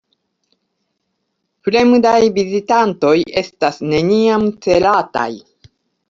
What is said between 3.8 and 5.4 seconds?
neniam celataj.